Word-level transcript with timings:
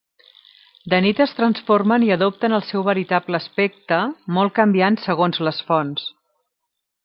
De 0.93 0.99
nit 1.05 1.19
es 1.25 1.33
transformen 1.39 2.05
i 2.07 2.09
adopten 2.15 2.57
el 2.59 2.65
seu 2.69 2.85
veritable 2.89 3.41
aspecte, 3.45 4.01
molt 4.39 4.57
canviant 4.61 5.01
segons 5.07 5.45
les 5.49 5.65
fonts. 5.71 6.11